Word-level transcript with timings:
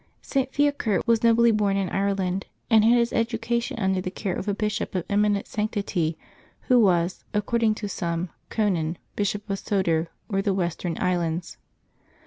[t. 0.27 0.47
Fiaker 0.51 0.99
was 1.05 1.21
nobly 1.23 1.51
born 1.51 1.77
in 1.77 1.87
Ireland, 1.89 2.47
and 2.71 2.83
had 2.83 2.97
his 2.97 3.13
education 3.13 3.77
under 3.77 4.01
the 4.01 4.09
care 4.09 4.33
of 4.35 4.47
a 4.47 4.53
bishop 4.55 4.95
of 4.95 5.05
eminent 5.07 5.45
sanctity 5.45 6.17
who 6.61 6.79
was, 6.79 7.23
according 7.35 7.75
to 7.75 7.87
some, 7.87 8.29
Conan, 8.49 8.97
Bishop 9.15 9.47
of 9.47 9.59
Soder 9.59 10.07
or 10.27 10.41
the 10.41 10.55
Western 10.55 10.97
Islands. 10.99 11.57